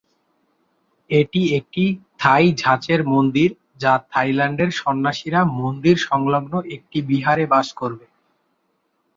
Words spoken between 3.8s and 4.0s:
যা